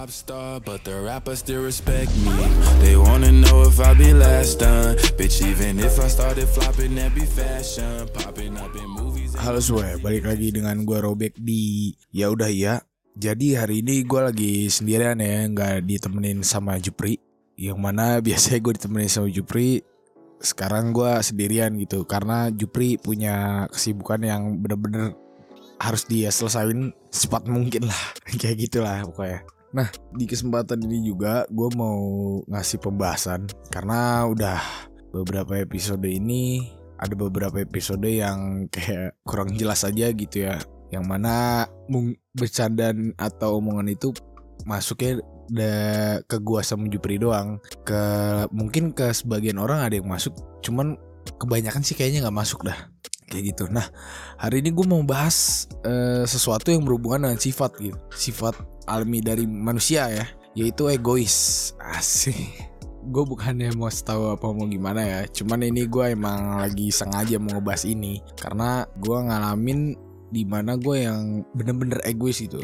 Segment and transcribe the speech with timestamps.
[0.00, 2.32] pop star, but the rappers still respect me.
[2.80, 4.96] They wanna know if I be last done.
[5.20, 8.08] Bitch, even if I started flopping, that be fashion.
[8.16, 9.36] Popping up in movies.
[9.36, 12.80] Halo semua, balik lagi dengan gue Robek di Ya udah ya.
[13.12, 17.20] Jadi hari ini gue lagi sendirian ya, nggak ditemenin sama Jupri.
[17.60, 19.84] Yang mana biasanya gue ditemenin sama Jupri.
[20.40, 25.12] Sekarang gue sendirian gitu, karena Jupri punya kesibukan yang bener-bener
[25.76, 28.00] harus dia selesain secepat mungkin lah,
[28.40, 29.59] kayak gitulah pokoknya.
[29.70, 32.00] Nah di kesempatan ini juga gue mau
[32.50, 34.60] ngasih pembahasan karena udah
[35.10, 36.66] beberapa episode ini
[37.00, 40.60] ada beberapa episode yang kayak kurang jelas aja gitu ya.
[40.90, 41.64] Yang mana
[42.34, 44.12] bercandaan atau omongan itu
[44.68, 45.74] masuknya da
[46.28, 47.62] ke gua sama Jupri doang.
[47.86, 48.02] Ke
[48.52, 50.98] mungkin ke sebagian orang ada yang masuk cuman
[51.40, 52.76] kebanyakan sih kayaknya nggak masuk dah
[53.30, 53.64] kayak gitu.
[53.70, 53.86] Nah
[54.36, 57.96] hari ini gue mau bahas eh, sesuatu yang berhubungan dengan sifat gitu.
[58.10, 58.58] Sifat
[58.90, 60.26] alami dari manusia ya
[60.58, 61.70] yaitu egois.
[61.78, 62.36] Asih
[63.00, 67.56] gue bukannya mau tahu apa mau gimana ya cuman ini gue emang lagi sengaja mau
[67.56, 69.96] ngebahas ini karena gue ngalamin
[70.28, 72.60] di mana gue yang bener-bener egois itu.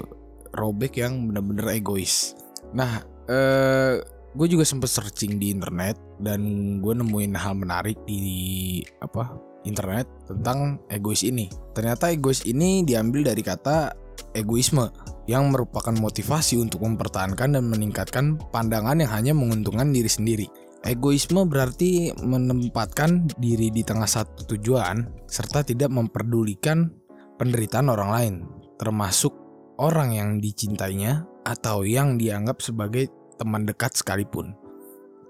[0.56, 2.36] Robek yang bener-bener egois.
[2.74, 4.02] Nah eh
[4.36, 6.40] gue juga sempet searching di internet dan
[6.84, 9.32] gue nemuin hal menarik di apa
[9.66, 14.88] internet tentang egois ini ternyata egois ini diambil dari kata egoisme
[15.26, 20.46] yang merupakan motivasi untuk mempertahankan dan meningkatkan pandangan yang hanya menguntungkan diri sendiri.
[20.86, 26.94] Egoisme berarti menempatkan diri di tengah satu tujuan serta tidak memperdulikan
[27.42, 28.34] penderitaan orang lain,
[28.78, 29.34] termasuk
[29.82, 34.54] orang yang dicintainya atau yang dianggap sebagai teman dekat sekalipun.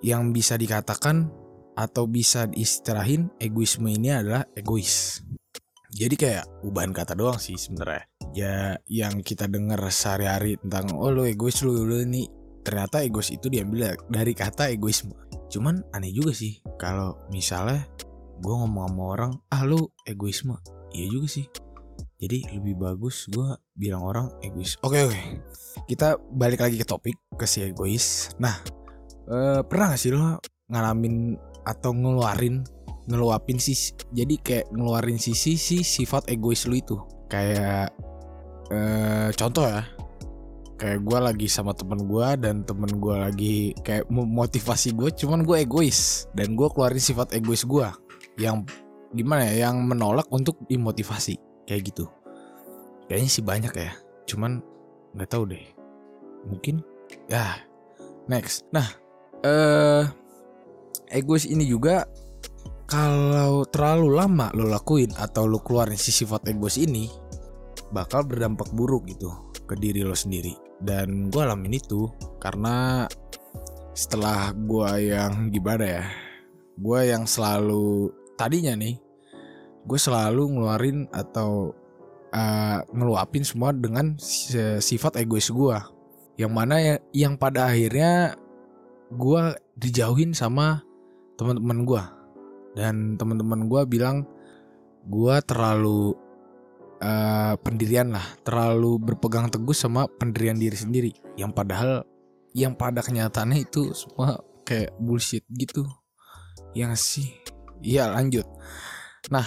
[0.05, 1.33] Yang bisa dikatakan
[1.77, 5.21] atau bisa diistirahin egoisme ini adalah egois.
[5.97, 8.05] Jadi kayak ubahan kata doang sih sebenarnya.
[8.37, 12.29] Ya yang kita dengar sehari-hari tentang oh lo egois lo lo ini
[12.61, 15.17] ternyata egois itu diambil dari kata egoisme.
[15.49, 17.87] Cuman aneh juga sih kalau misalnya
[18.37, 20.61] gue ngomong sama orang ah lo egoisme.
[20.93, 21.47] Iya juga sih.
[22.17, 24.77] Jadi lebih bagus gue bilang orang egois.
[24.85, 25.21] Oke oke.
[25.89, 28.37] Kita balik lagi ke topik ke si egois.
[28.37, 28.53] Nah
[29.33, 32.63] eh, pernah gak sih lo ngalamin atau ngeluarin
[33.07, 36.97] ngeluapin sih jadi kayak ngeluarin sisi si sifat egois lu itu.
[37.27, 37.91] Kayak
[38.71, 39.83] eh, contoh ya
[40.77, 45.65] kayak gue lagi sama temen gue dan temen gue lagi kayak memotivasi gue cuman gue
[45.65, 47.89] egois dan gue keluarin sifat egois gue
[48.37, 48.61] yang
[49.17, 52.05] gimana ya yang menolak untuk dimotivasi kayak gitu.
[53.09, 53.93] Kayaknya sih banyak ya
[54.29, 54.61] cuman
[55.17, 55.65] nggak tahu deh.
[56.45, 56.85] Mungkin
[57.33, 57.57] ya
[58.29, 58.69] next.
[58.77, 58.87] Nah
[59.41, 60.05] eh
[61.17, 62.05] egois ini juga
[62.87, 67.11] kalau terlalu lama lo lakuin atau lo keluarin si sifat egois ini
[67.91, 69.33] bakal berdampak buruk gitu
[69.67, 70.55] ke diri lo sendiri.
[70.77, 72.07] Dan gue alamin itu
[72.37, 73.09] karena
[73.97, 76.05] setelah gue yang gimana ya
[76.77, 79.01] gue yang selalu tadinya nih
[79.89, 81.73] gue selalu ngeluarin atau
[82.37, 85.79] uh, ngeluapin semua dengan sifat egois gue
[86.37, 88.37] yang mana ya, yang pada akhirnya
[89.09, 89.43] gue
[89.81, 90.85] dijauhin sama
[91.37, 92.03] teman-teman gue
[92.77, 94.29] dan teman-teman gue bilang
[95.07, 96.13] gue terlalu
[97.01, 98.27] uh, pendirian lah.
[98.43, 101.11] Terlalu berpegang teguh sama pendirian diri sendiri.
[101.41, 102.05] Yang padahal
[102.57, 105.85] yang pada kenyataannya itu semua kayak bullshit gitu.
[106.77, 107.29] Yang sih?
[107.81, 108.45] Iya lanjut.
[109.33, 109.47] Nah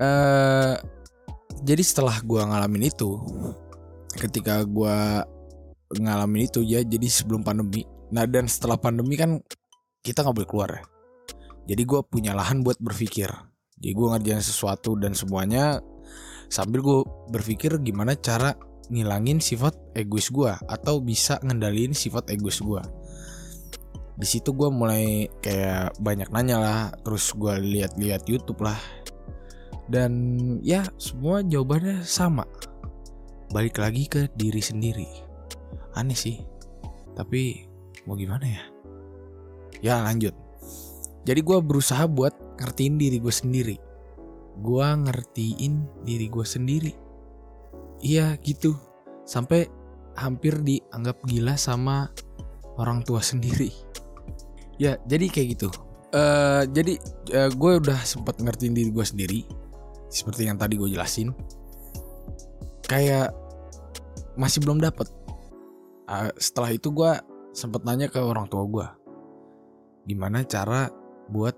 [0.00, 0.74] uh,
[1.64, 3.10] jadi setelah gue ngalamin itu
[4.16, 4.96] ketika gue
[5.96, 7.84] ngalamin itu ya jadi sebelum pandemi.
[8.12, 9.40] Nah dan setelah pandemi kan
[10.06, 10.82] kita nggak boleh keluar ya
[11.66, 13.26] jadi gue punya lahan buat berpikir.
[13.76, 15.82] Jadi gue ngerjain sesuatu dan semuanya
[16.46, 17.02] sambil gue
[17.34, 18.54] berpikir gimana cara
[18.86, 22.82] ngilangin sifat egois gue atau bisa ngendaliin sifat egois gue.
[24.16, 28.78] Di situ gue mulai kayak banyak nanya lah, terus gue lihat-lihat YouTube lah.
[29.90, 30.14] Dan
[30.62, 32.46] ya semua jawabannya sama.
[33.52, 35.10] Balik lagi ke diri sendiri.
[35.98, 36.40] Aneh sih.
[37.12, 37.66] Tapi
[38.08, 38.75] mau gimana ya?
[39.84, 40.46] Ya lanjut
[41.26, 43.76] jadi gue berusaha buat ngertiin diri gue sendiri.
[44.62, 46.94] Gue ngertiin diri gue sendiri.
[47.98, 48.78] Iya gitu.
[49.26, 49.66] Sampai
[50.14, 52.14] hampir dianggap gila sama
[52.78, 53.74] orang tua sendiri.
[54.78, 55.68] Ya jadi kayak gitu.
[56.14, 56.94] Uh, jadi
[57.34, 59.40] uh, gue udah sempat ngertiin diri gue sendiri.
[60.06, 61.34] Seperti yang tadi gue jelasin.
[62.86, 63.34] Kayak
[64.38, 65.10] masih belum dapet.
[66.06, 67.18] Uh, setelah itu gue
[67.50, 68.86] sempat nanya ke orang tua gue.
[70.06, 70.88] Gimana cara
[71.28, 71.54] buat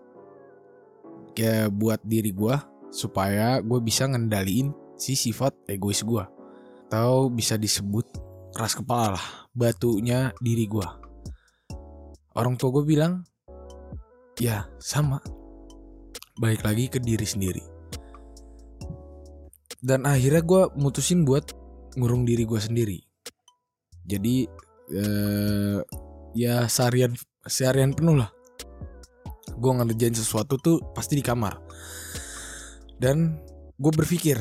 [1.38, 2.56] ya buat diri gue
[2.90, 6.24] supaya gue bisa ngendaliin si sifat egois gue
[6.88, 8.08] atau bisa disebut
[8.56, 10.88] keras kepala lah batunya diri gue.
[12.38, 13.26] Orang tua gue bilang,
[14.38, 15.18] ya sama.
[16.38, 17.62] Balik lagi ke diri sendiri.
[19.82, 21.50] Dan akhirnya gue mutusin buat
[21.98, 22.98] ngurung diri gue sendiri.
[24.06, 24.46] Jadi
[24.94, 25.78] eh,
[26.38, 28.30] ya seharian seharian penuh lah.
[29.58, 31.58] Gue ngerjain sesuatu tuh pasti di kamar.
[32.98, 33.38] Dan
[33.78, 34.38] gue berpikir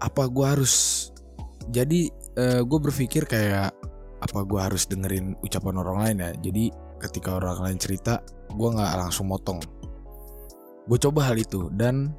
[0.00, 1.08] apa gue harus
[1.68, 3.72] jadi eh, gue berpikir kayak
[4.20, 6.30] apa gue harus dengerin ucapan orang lain ya?
[6.36, 6.64] Jadi
[7.00, 8.20] ketika orang lain cerita
[8.52, 9.60] gue nggak langsung motong.
[10.84, 12.12] Gue coba hal itu dan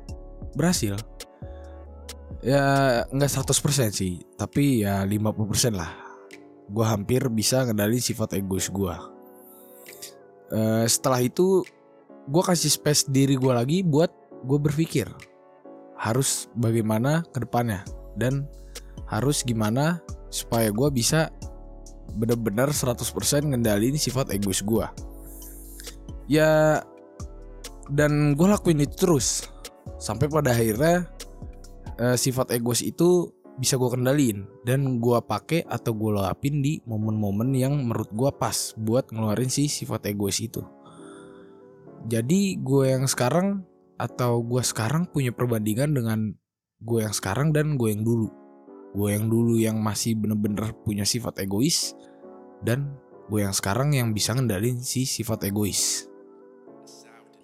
[0.58, 0.98] berhasil.
[2.42, 5.94] Ya nggak 100% sih tapi ya 50% lah.
[6.72, 8.96] Gue hampir bisa ngendalin sifat egois gue
[10.52, 11.64] Eh, setelah itu
[12.32, 14.10] gue kasih space diri gue lagi buat
[14.48, 15.12] gue berpikir.
[16.00, 17.84] Harus bagaimana ke depannya?
[18.16, 18.48] Dan
[19.12, 20.00] harus gimana
[20.32, 21.28] supaya gue bisa
[22.16, 22.96] bener-bener 100%
[23.52, 24.84] ngendalin sifat egois gue
[26.32, 26.80] ya
[27.92, 29.52] dan gue lakuin itu terus.
[30.00, 31.12] Sampai pada akhirnya
[32.00, 37.52] eh, sifat egois itu bisa gue kendalin dan gue pakai atau gue lapin di momen-momen
[37.52, 40.64] yang menurut gue pas buat ngeluarin si sifat egois itu
[42.10, 43.66] jadi gue yang sekarang
[44.02, 46.20] atau gue sekarang punya perbandingan dengan
[46.82, 48.30] gue yang sekarang dan gue yang dulu.
[48.92, 51.94] Gue yang dulu yang masih bener-bener punya sifat egois
[52.66, 52.98] dan
[53.30, 56.10] gue yang sekarang yang bisa ngendalin si sifat egois.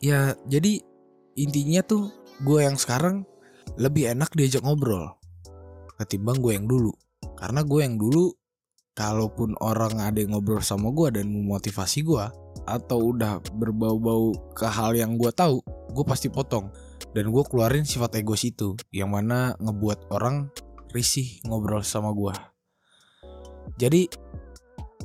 [0.02, 0.82] Ya jadi
[1.38, 2.10] intinya tuh
[2.42, 3.24] gue yang sekarang
[3.78, 5.18] lebih enak diajak ngobrol
[5.98, 6.94] ketimbang gue yang dulu.
[7.38, 8.34] Karena gue yang dulu
[8.98, 12.26] kalaupun orang ada yang ngobrol sama gue dan memotivasi gue
[12.66, 15.62] atau udah berbau-bau ke hal yang gue tahu
[15.94, 16.74] gue pasti potong.
[17.14, 20.50] Dan gue keluarin sifat egois itu yang mana ngebuat orang
[20.92, 22.34] risih ngobrol sama gue
[23.78, 24.08] jadi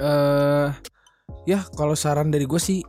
[0.01, 0.69] eh
[1.45, 2.81] ya kalau saran dari gue sih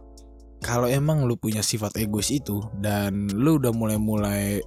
[0.63, 4.63] kalau emang lu punya sifat egois itu dan lu udah mulai-mulai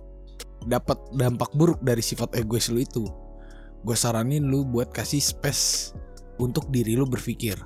[0.67, 3.07] dapat dampak buruk dari sifat egois lu itu
[3.87, 5.95] gue saranin lu buat kasih space
[6.43, 7.57] untuk diri lu berpikir.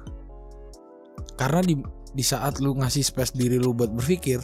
[1.36, 1.74] Karena di
[2.10, 4.42] di saat lu ngasih space diri lu buat berpikir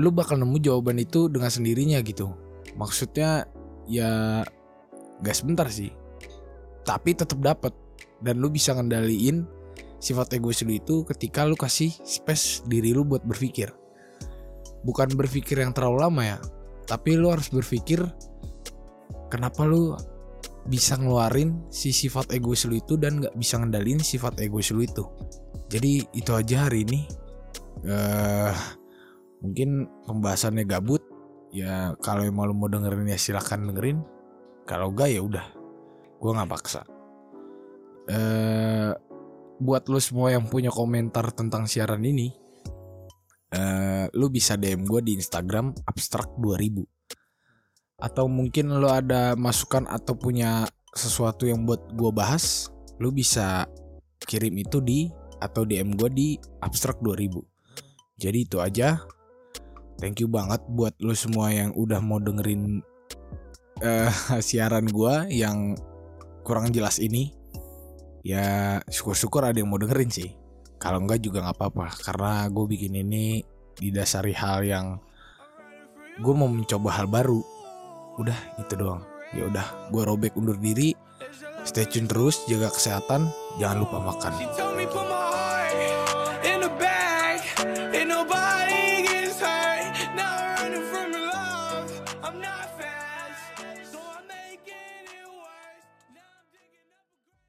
[0.00, 2.32] lu bakal nemu jawaban itu dengan sendirinya gitu.
[2.80, 3.44] Maksudnya
[3.84, 4.40] ya
[5.20, 5.92] gak sebentar sih.
[6.82, 7.76] Tapi tetap dapat
[8.24, 9.44] dan lu bisa ngendaliin
[10.00, 13.68] sifat egois lu itu ketika lu kasih space diri lu buat berpikir.
[14.82, 16.38] Bukan berpikir yang terlalu lama ya
[16.86, 18.02] tapi lu harus berpikir
[19.30, 19.94] kenapa lu
[20.66, 25.04] bisa ngeluarin si sifat egois lu itu dan gak bisa ngendalin sifat egois lu itu.
[25.72, 27.00] Jadi itu aja hari ini.
[27.82, 28.54] Eh
[29.42, 31.02] mungkin pembahasannya gabut.
[31.52, 33.98] Ya kalau emang lu mau dengerin ya silakan dengerin.
[34.64, 35.46] Kalau gak ya udah.
[36.22, 36.86] Gue nggak paksa.
[38.06, 38.92] Eh
[39.62, 42.34] buat lu semua yang punya komentar tentang siaran ini
[43.52, 46.82] eh lu bisa DM gue di Instagram abstrak 2000
[48.02, 52.66] atau mungkin lo ada masukan atau punya sesuatu yang buat gue bahas,
[52.98, 53.70] lo bisa
[54.26, 55.06] kirim itu di
[55.38, 56.28] atau DM gue di
[56.58, 57.38] abstrak 2000.
[58.18, 58.98] Jadi itu aja.
[60.02, 62.82] Thank you banget buat lo semua yang udah mau dengerin
[63.78, 64.10] eh,
[64.46, 65.78] siaran gue yang
[66.42, 67.30] kurang jelas ini.
[68.26, 70.34] Ya syukur-syukur ada yang mau dengerin sih.
[70.82, 73.46] Kalau enggak juga nggak apa-apa karena gue bikin ini
[73.78, 74.98] didasari hal yang
[76.18, 77.51] gue mau mencoba hal baru
[78.20, 79.02] udah itu doang.
[79.32, 80.92] Ya udah gue robek undur diri.
[81.62, 83.30] Stay tune terus jaga kesehatan.
[83.56, 84.32] Jangan lupa makan